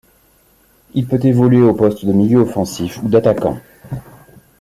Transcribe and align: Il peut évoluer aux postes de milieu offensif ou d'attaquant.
Il 0.95 1.05
peut 1.07 1.23
évoluer 1.23 1.61
aux 1.61 1.75
postes 1.75 2.05
de 2.07 2.11
milieu 2.11 2.39
offensif 2.39 2.97
ou 3.03 3.07
d'attaquant. 3.07 3.59